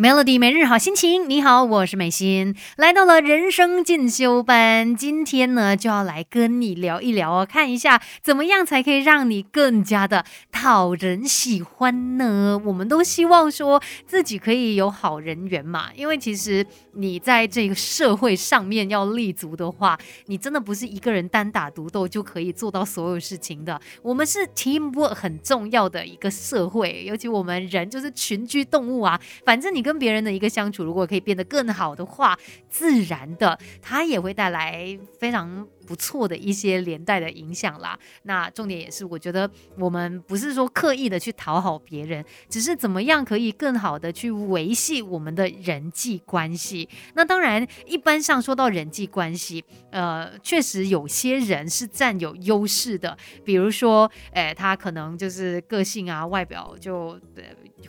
[0.00, 12.58] Melody 每日好心情，你好，我是美心，来到了人生进修班，今天呢就要来跟你聊一聊哦，看一下怎么样才可以让你更加的讨人喜欢呢？
[12.64, 19.98] 我们都希望说自己可以有好人缘嘛，因为其实你在这个社会上面要立足的话，
[20.28, 23.78] 你真的不是一个人单打独斗就可以做到所有事情的。
[24.00, 35.66] 我们是 teamwork 很重要的一个社会，尤其我们人就是群居动物啊，反正你跟跟别人的一个相处，如果可以变得更好的话，自然的，他也会带来非常。
[35.90, 37.98] 不错的一些连带的影响啦。
[38.22, 46.88] 那重点也是，我觉得我们不是说刻意的去讨好别人，只是怎么样可以更好的去维系我们的人际关系。
[47.14, 57.18] 那当然，一般上说到人际关系，呃，确实有些人是占有优势的，比如说，哎，他可能就是个性啊，外表就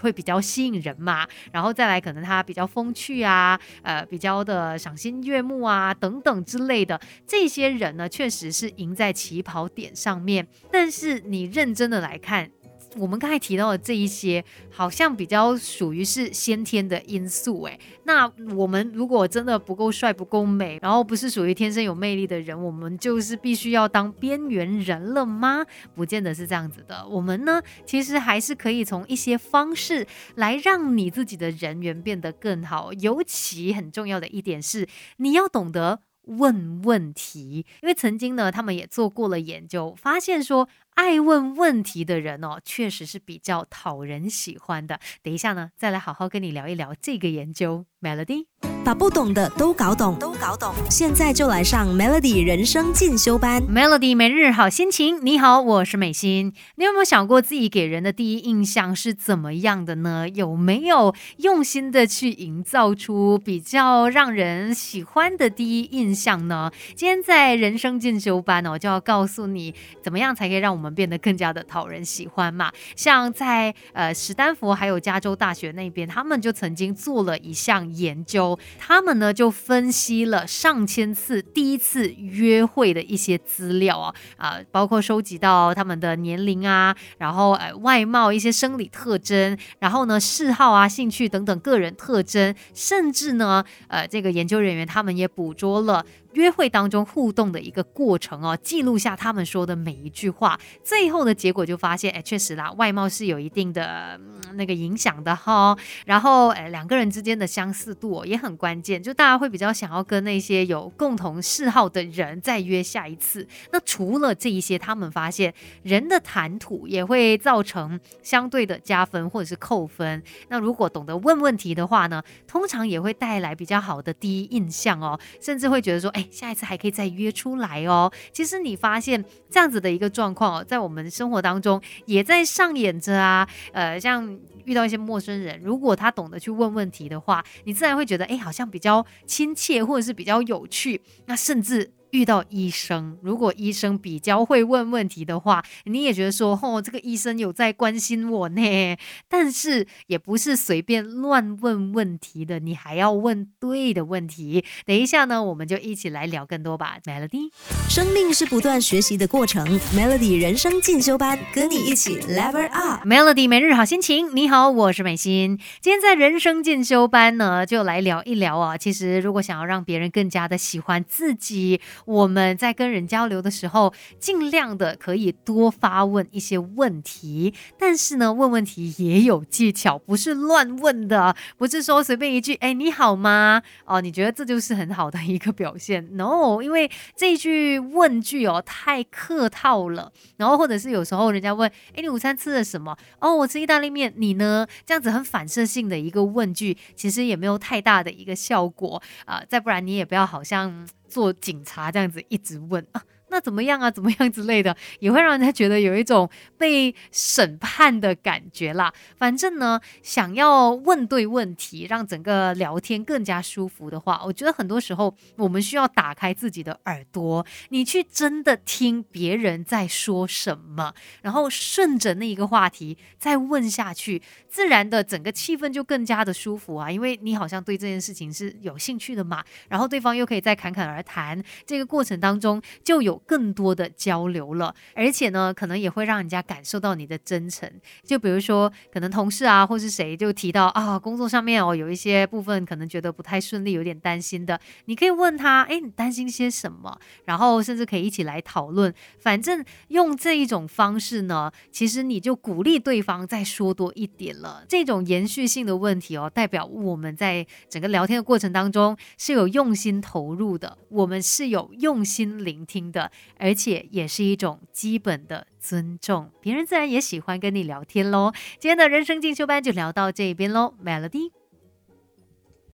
[0.00, 1.28] 会比较吸引人嘛。
[1.52, 7.81] 然后再来，可能他比较风趣啊，呃，比较的赏心悦目啊，等等之类的这些。
[7.82, 12.50] 人呢，确实是赢在起跑点上面，但是你认真的来看，
[12.96, 17.62] 我们刚才提到的这一些，好像比较属于是先天的因素。
[17.64, 25.64] 诶，那我们如果真的不够帅、不够美，然后不是属于天生有魅力的人，我们就是必须要当边缘人了吗？
[25.94, 27.06] 不见得是这样子的。
[27.08, 32.92] 我们呢，其实还是可以从一些方式来让你自己的人缘变得更好。
[32.92, 34.86] 尤其很重要的一点是，
[35.16, 36.02] 你要懂得。
[36.22, 45.00] 问问题，因为曾经呢，他们也做过了研究，发现说爱问问题的人哦，确实是比较讨人喜欢的。
[45.22, 47.86] 等一下呢，再来好好跟你聊一聊这个研究。
[48.00, 48.71] Melody。
[48.84, 50.74] 把不懂的都搞懂，都搞懂。
[50.90, 53.62] 现在就来上 Melody 人生进修班。
[53.62, 56.52] Melody 每日好心情，你好，我是美心。
[56.74, 60.28] 你有没有想过自己给人的第一印象是怎么样的呢？
[60.28, 66.72] 有没有用心的去营造出比较让人喜欢的第一印象呢？
[66.96, 72.72] 今天在人生进修班哦，就要告诉你怎么样才可以让我们变得更加的讨人喜欢嘛。
[72.96, 78.58] 像在呃史丹佛还有加州大学那边，他们就曾经做了一项研究。
[78.78, 96.04] 他们呢就分析了上千次第一次约会的一些资料啊啊，包括收集到他们的年龄啊，然后呃外貌一些生理特征，然后呢嗜好啊兴趣等等个人特征，甚至呢呃这个研究人员他们也捕捉了。
[96.32, 104.18] 约会当中互动的一个过程哦，记录下他们说的每一句话，最后的结果就发现，哎，确实啦，外貌是有一定的
[104.54, 105.76] 那个影响的哈。
[106.06, 113.46] 然后，哎，两个人之间的相似度也很关键，就大家会比较想要跟那些有共同嗜好的人再约下一次。
[113.70, 120.22] 那除了这一些，他们发现人的谈吐也会造成相对的加分或者是扣分。
[120.48, 126.21] 那如果懂得问问题的话呢，通常也会带来比较好的第一印象哦，甚至会觉得说，哎。
[126.30, 128.12] 下一次还可以再约出来哦。
[128.32, 133.48] 其实你发现这样子的一个状况哦，在我们生活当中也在上演着啊。
[133.72, 141.00] 呃，像遇到一些陌生人，如果他懂得去问问题的话，你自然会觉得哎，好像比较亲切或者是比较有趣。
[141.26, 141.92] 那甚至。
[142.12, 148.96] 遇到医生，如果医生比较会问问题的话，你也觉得说，哦，这个医生有在关心我呢。
[149.30, 154.62] 但是也不是随便乱问问题的，你还要问对的问题。
[154.84, 156.98] 等一下呢，我们就一起来聊更多吧。
[157.04, 157.50] Melody，
[157.88, 159.66] 生命是不断学习的过程。
[159.96, 163.06] Melody 人生进修班，跟你一起 Level Up。
[163.06, 165.58] Melody 每日好心情，你好，我是美心。
[165.80, 168.76] 今天在人生进修班呢，就来聊一聊啊。
[168.76, 171.80] 其实如果想要让别人更加的喜欢自己。
[172.04, 194.66] 我们在跟人交流的时候，尽量的可以多发问一些问题，但是呢，问问题也有技巧，不是乱问的，不是说随便一句“哎，你好吗？”哦，你觉得这就是很好的一个表现？No，因为这句问句哦太客套了，然后或者是有时候人家问“哎，你午餐吃了什么？”哦，我吃意大利面，你呢？
[194.84, 199.42] 这样子很反射性的一个问句，其实也没有太大的一个效果啊。
[199.48, 200.86] 再不然你也不要好像。
[201.12, 203.04] 做警察这样子一直问啊。
[203.32, 203.90] 那怎么样啊？
[203.90, 208.92] 怎么样之类的，也会让人家觉得有一种被审判的感觉啦。
[209.16, 220.92] 反正呢，想要问对问题，让整个聊天更加舒服的话，我觉得很多时候我们需要打开自己的耳朵，你去真的听别人在说什么，
[221.22, 226.90] 然后顺着那一个话题再问下去，自然的整个气氛就更加的舒服啊。
[226.90, 233.21] 因为你好像对这件事情是有兴趣的嘛，然后对方又可以再侃侃而谈，这个过程当中就有。
[233.26, 237.70] 更多的交流了，而且呢，可能也会让人家感受到你的真诚。
[238.04, 246.98] 就比如说，可能同事啊，或是谁就提到啊，工作上面哦，有一些部分可能觉得不太顺利，有点担心的，你可以问他，哎，你担心些什么？
[247.24, 248.92] 然后甚至可以一起来讨论。
[249.18, 254.64] 反正用这一种方式呢，其实你就鼓励对方再说多一点了。
[254.68, 268.32] 这种延续性的问题哦，代表我们在整个聊天的过程当中是有用心投入的，我们是有用心聆听的，而且也是一种基本的尊重，别人自然也喜欢跟你聊天喽。
[268.58, 271.41] 今天的人生进修班就聊到这边喽，Melody。